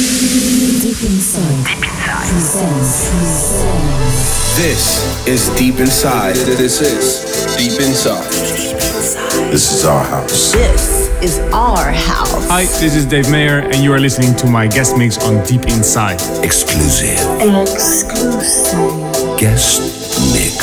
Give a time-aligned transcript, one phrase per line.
[0.00, 1.66] Deep Inside.
[1.66, 2.30] Deep Inside.
[4.56, 6.36] This is Deep Inside.
[6.36, 8.30] This is Deep Inside.
[9.52, 10.52] This is our house.
[10.52, 12.48] This is our house.
[12.48, 15.64] Hi, this is Dave Mayer, and you are listening to my guest mix on Deep
[15.64, 16.18] Inside.
[16.42, 17.18] Exclusive.
[17.68, 18.80] Exclusive.
[19.38, 19.82] Guest
[20.32, 20.59] mix.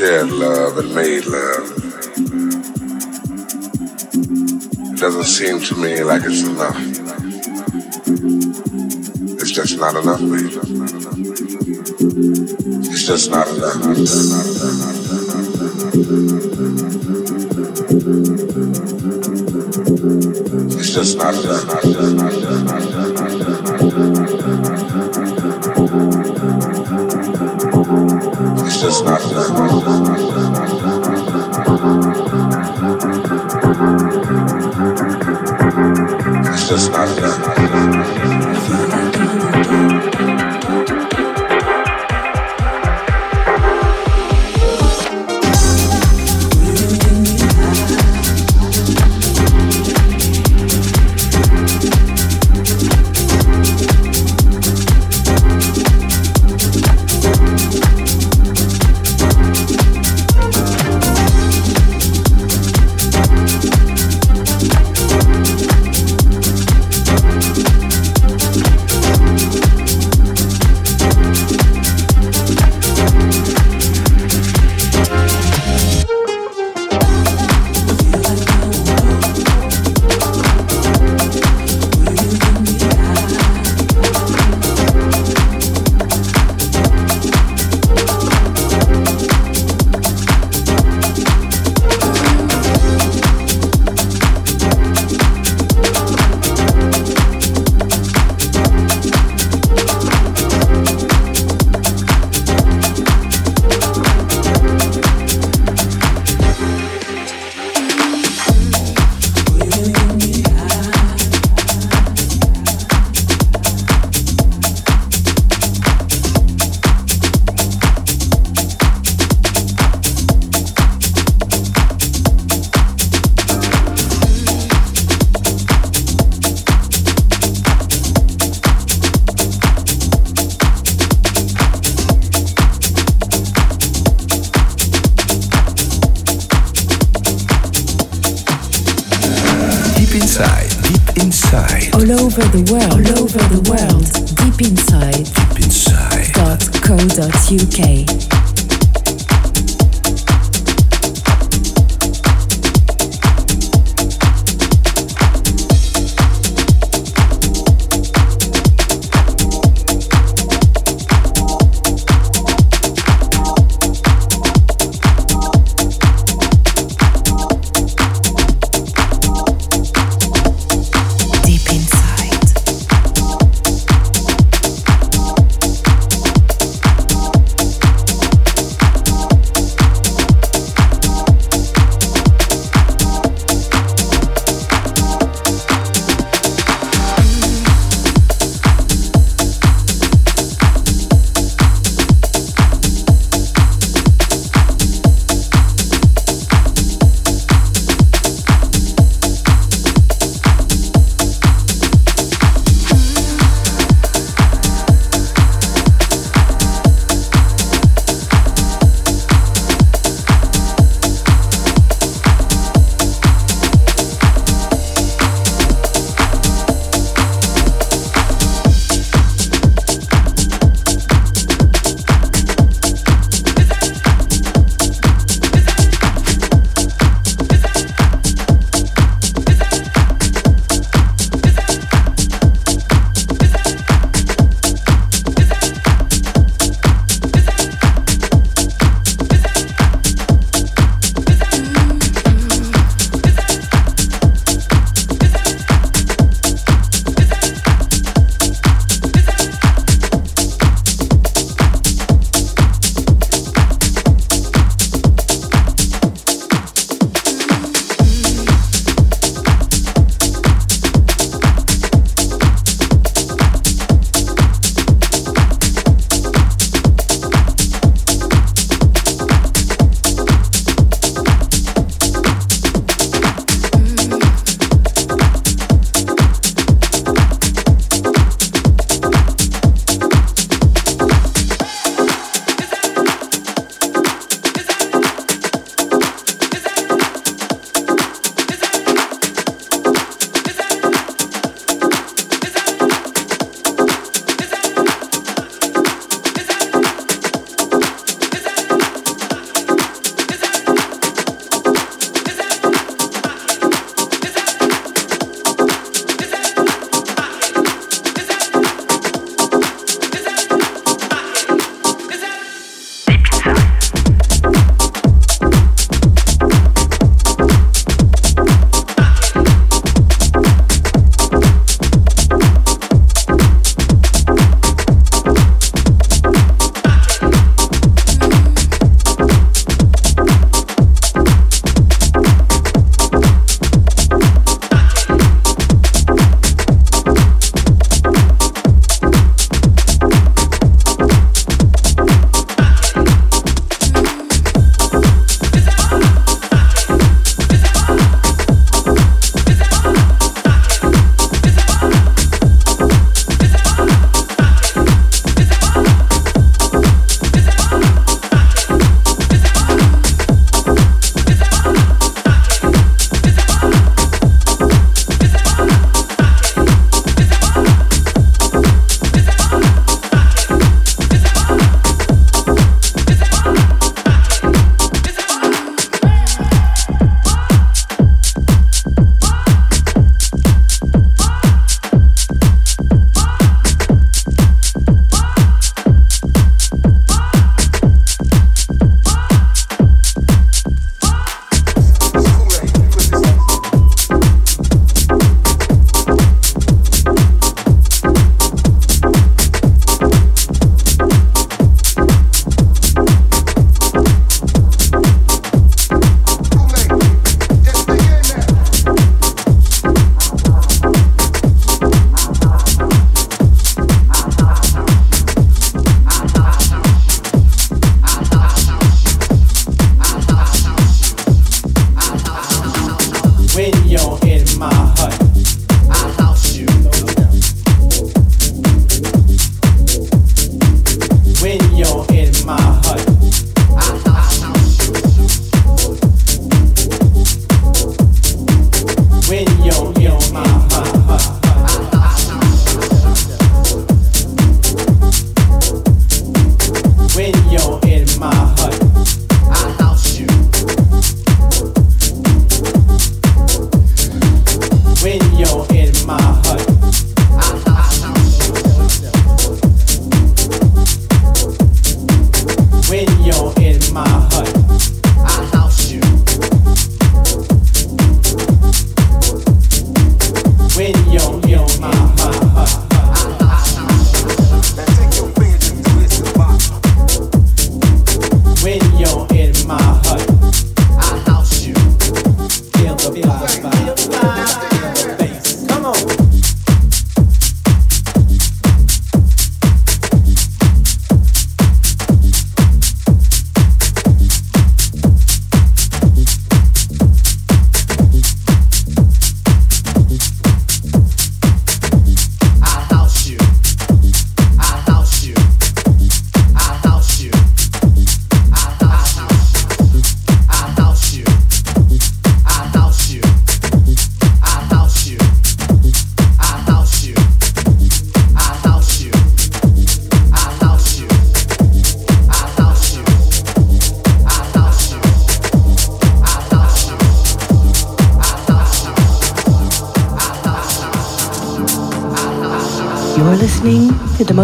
[0.00, 1.70] Shared love and made love,
[4.94, 6.74] it doesn't seem to me like it's enough.
[9.38, 10.58] It's just not enough, baby.
[12.88, 13.76] It's just not enough.
[20.78, 21.64] It's just not enough.
[21.76, 25.29] It's just not enough.
[28.82, 28.88] It's
[36.66, 37.99] just not enough.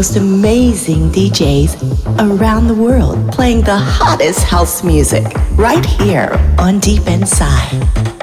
[0.07, 5.25] Most amazing DJs around the world playing the hottest house music
[5.57, 8.16] right here on Deep Inside.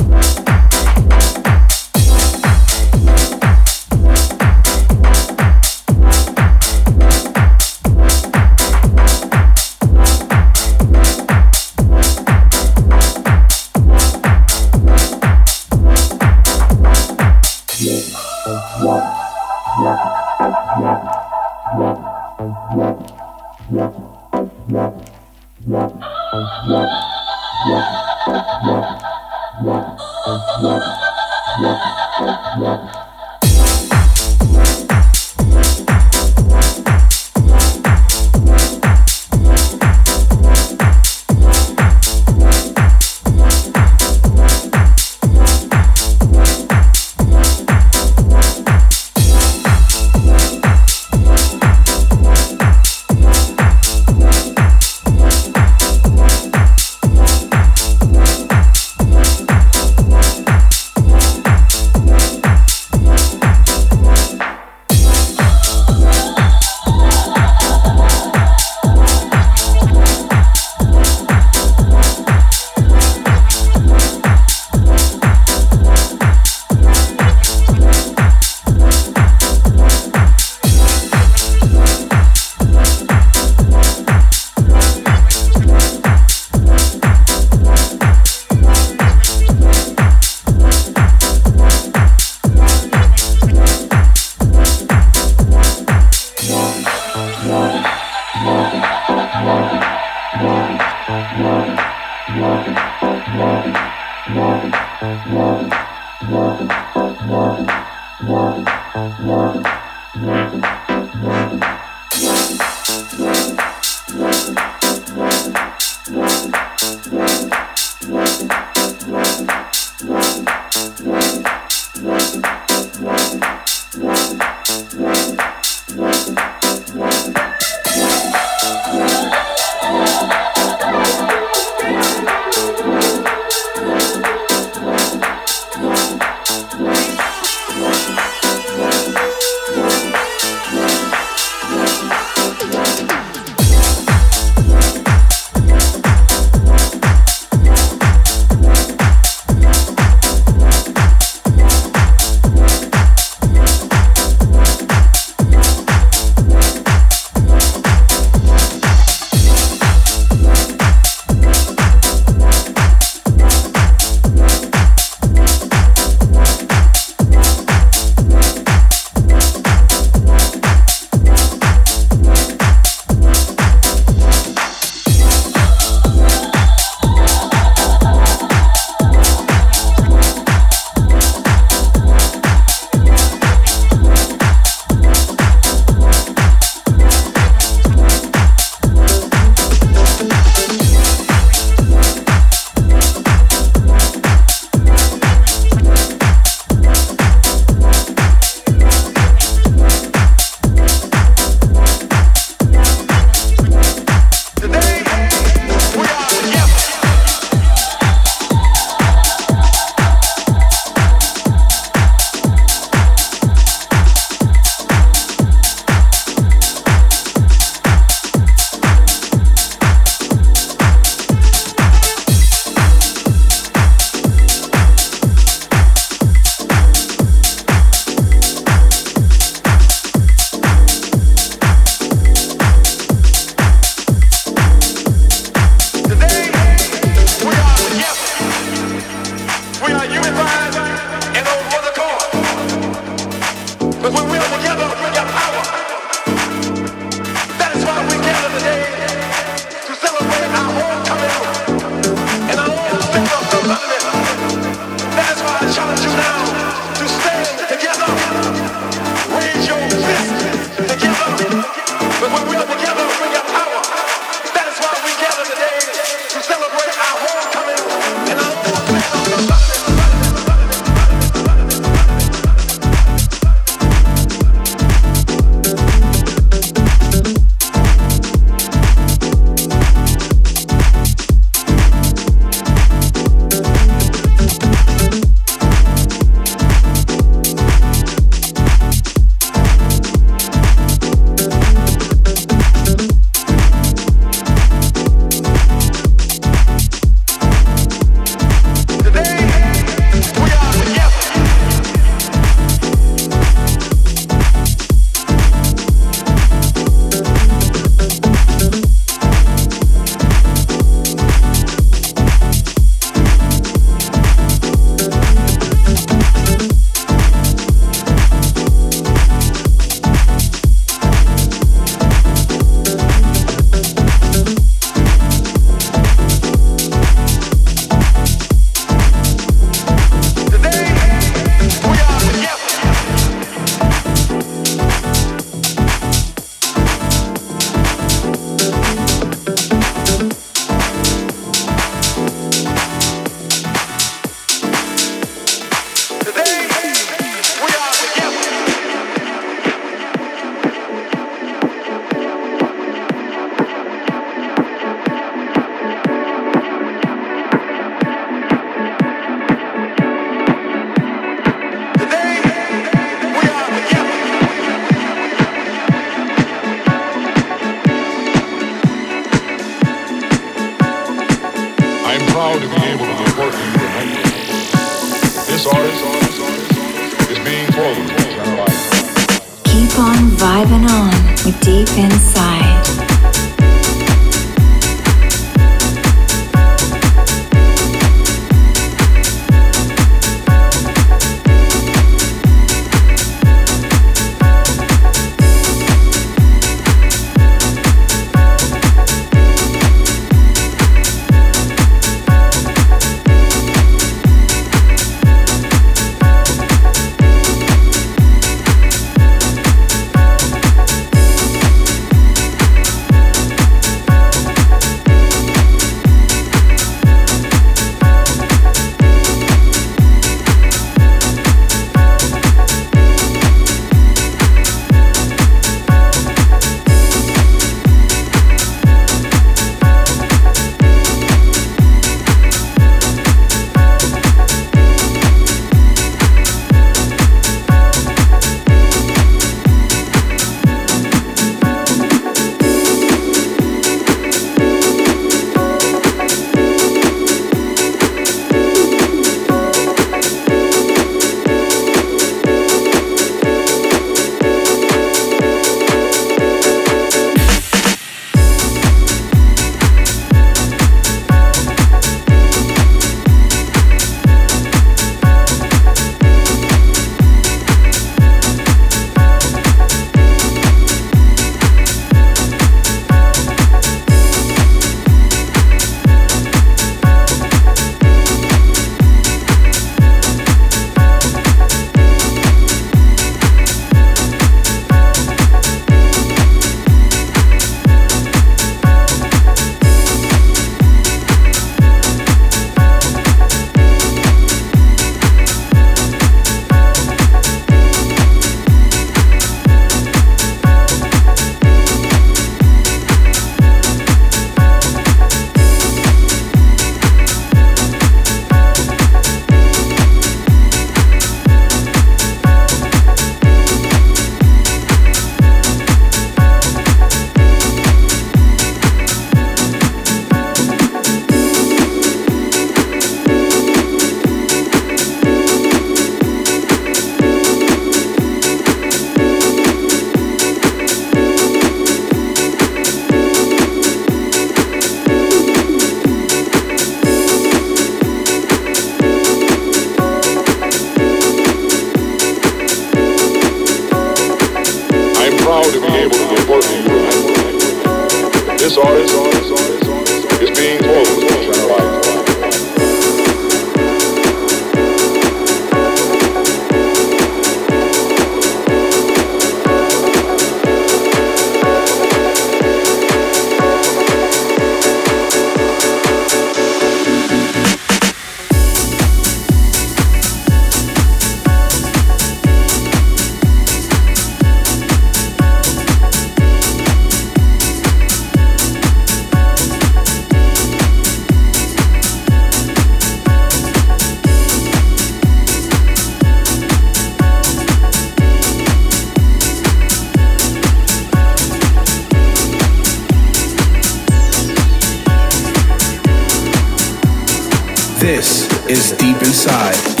[599.23, 600.00] Inside.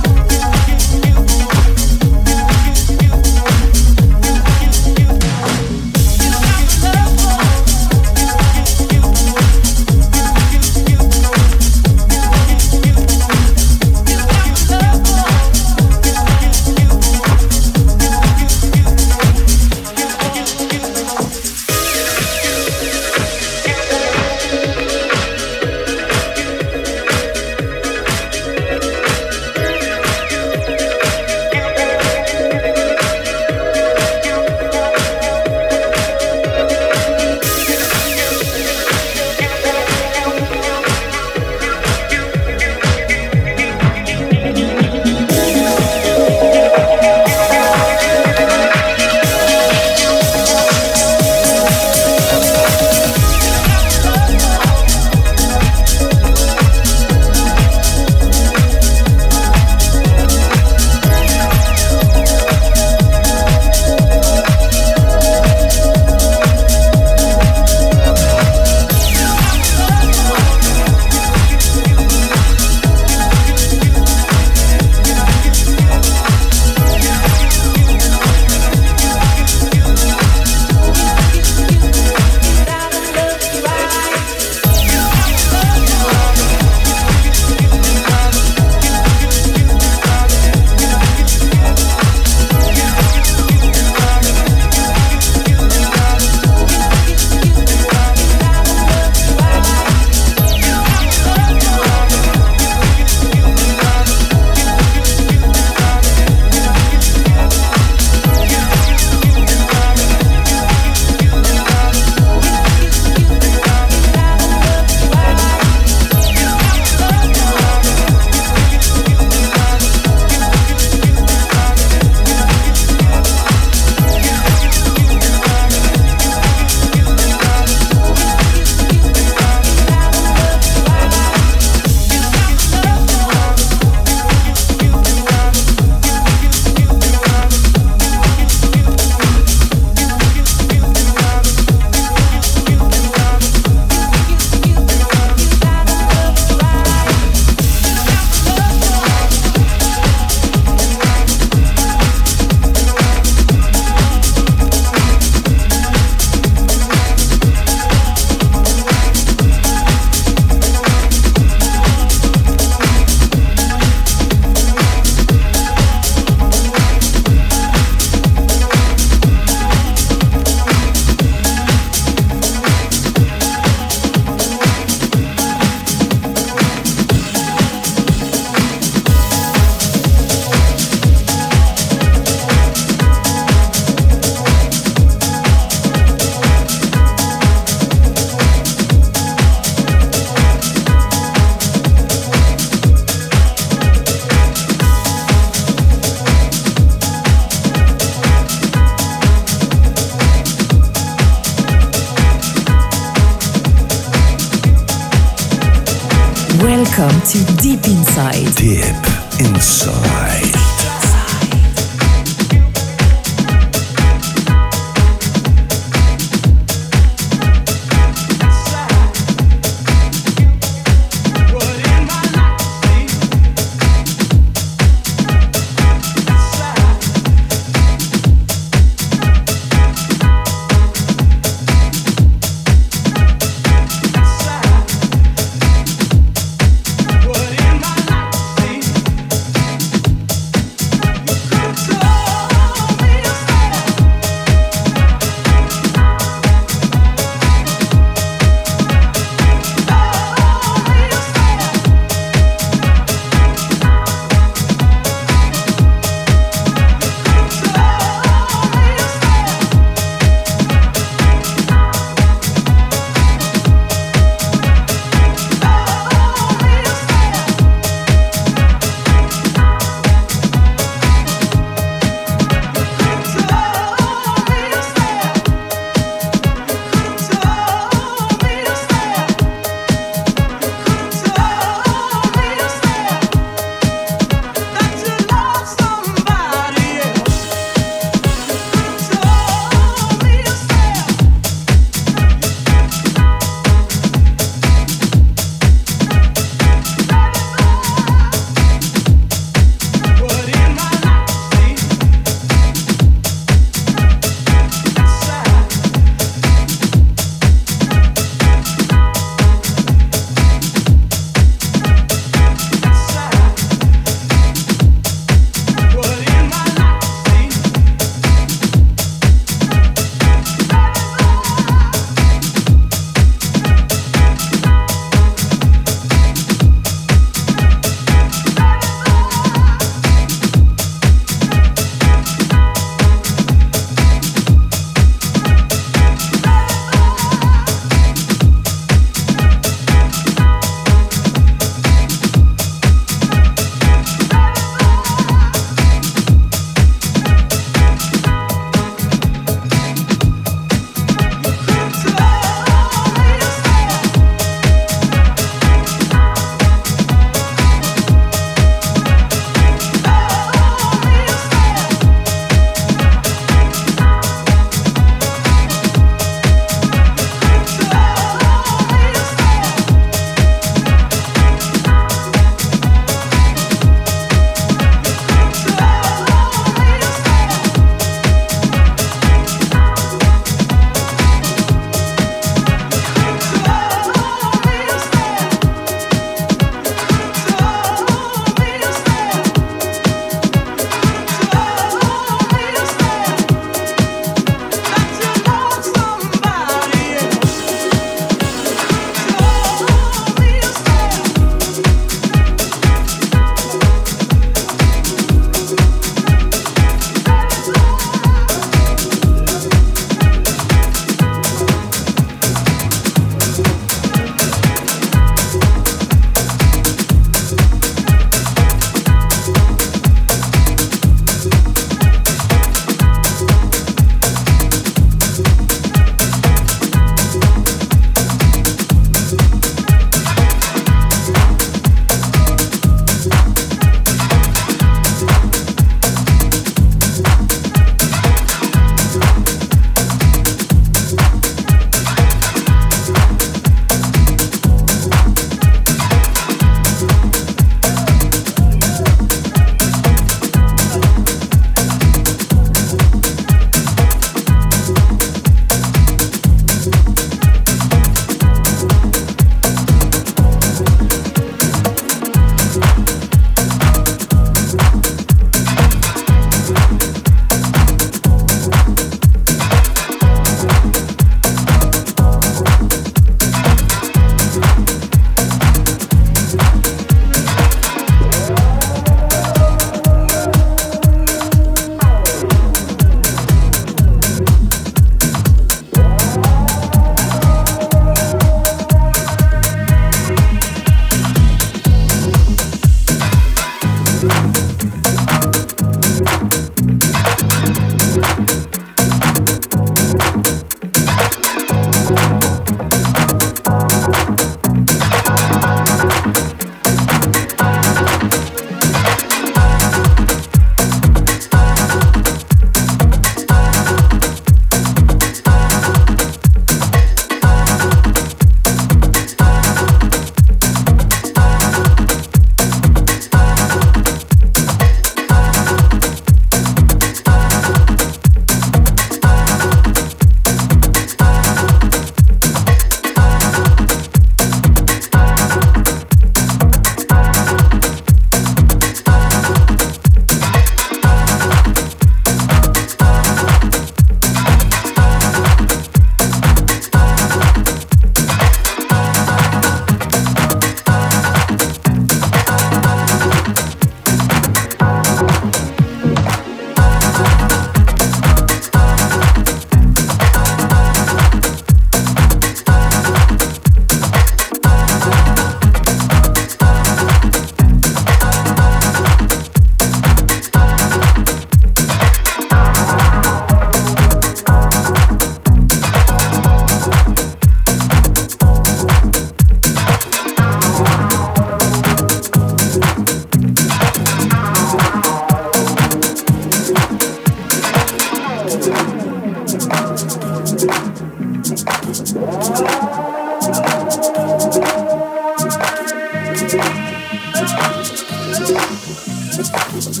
[599.52, 600.00] Guest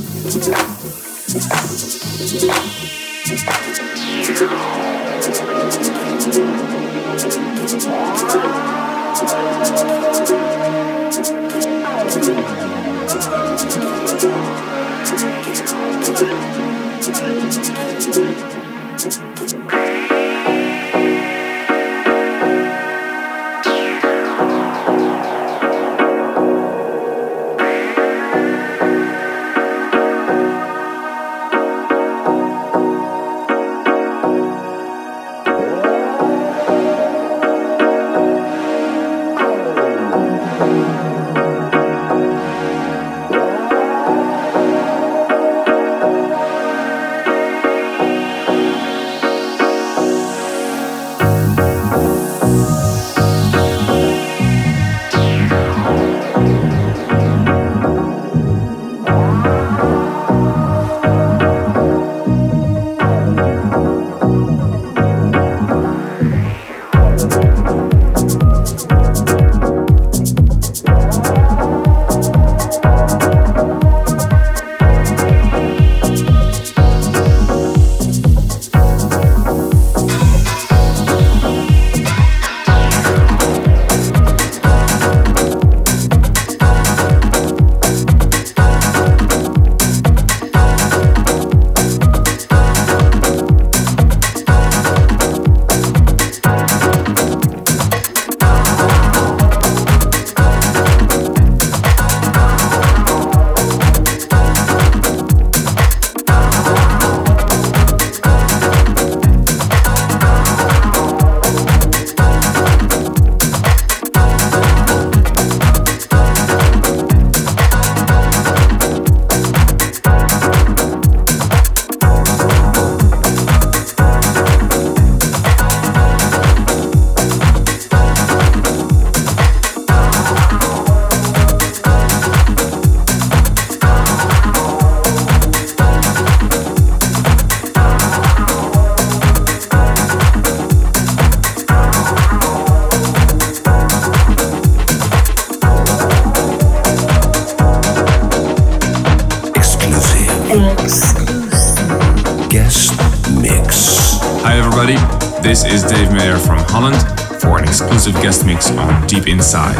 [159.40, 159.79] Inside.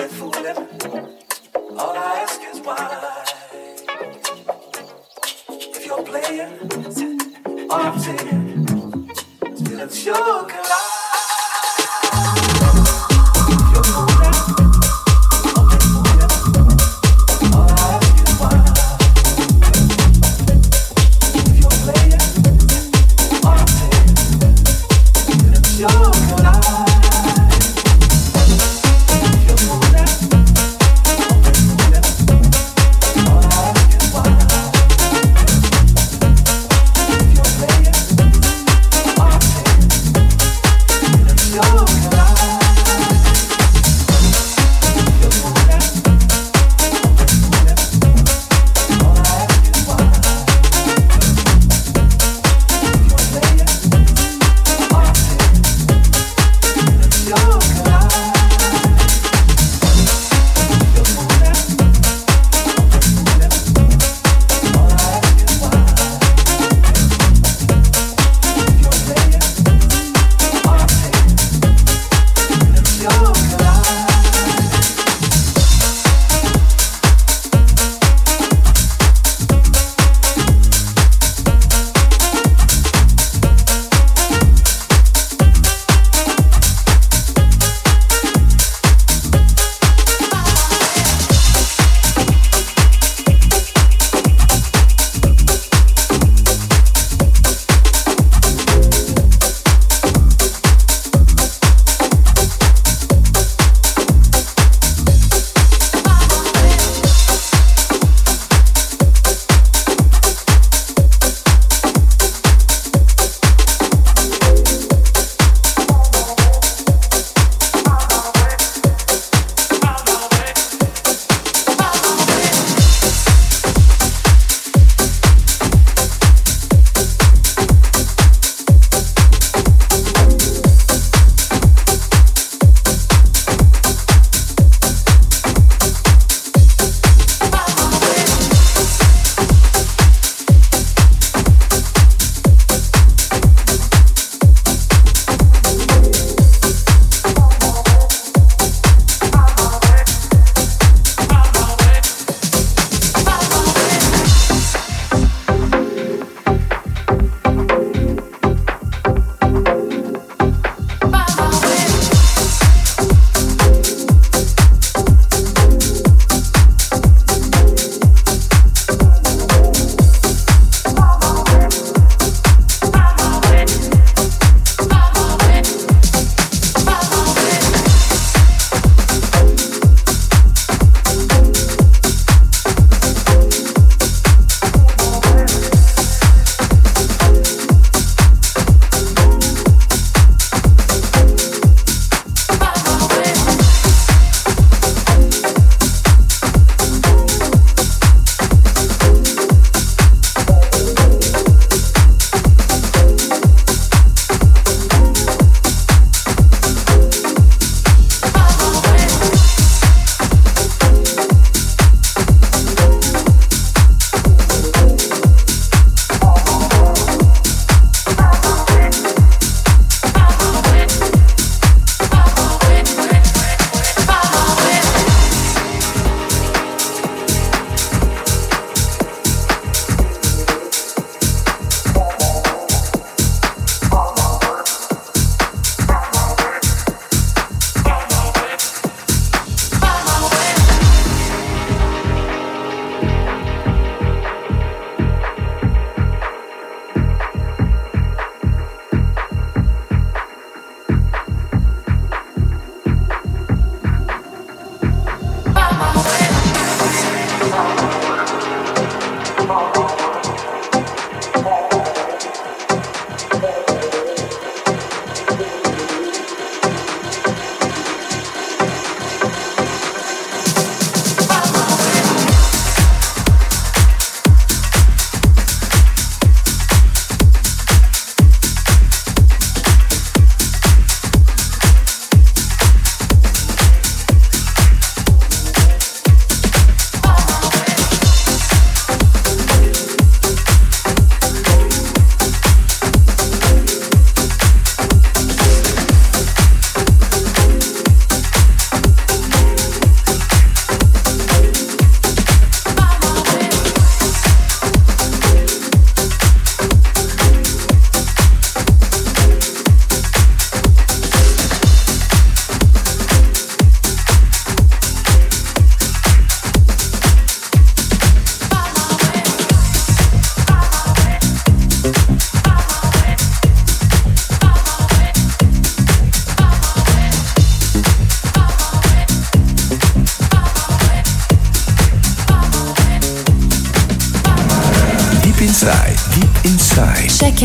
[0.00, 0.54] live for a.
[1.78, 3.24] All I ask is why.
[5.76, 6.52] If you're playing,
[7.70, 9.10] all I'm saying,
[9.56, 10.99] still it's your collide.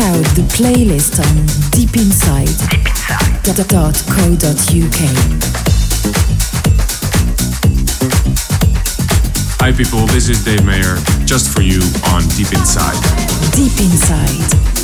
[0.06, 2.46] Out the playlist on Deep Inside.
[3.42, 5.00] deepinside.co.uk.
[9.58, 10.96] Hi people, this is Dave Mayer,
[11.26, 11.80] just for you
[12.12, 12.94] on Deep Inside.
[13.52, 14.75] Deep Inside.